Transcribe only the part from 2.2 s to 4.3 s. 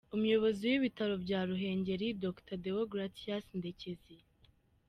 Dr Deogratias Ndekezi.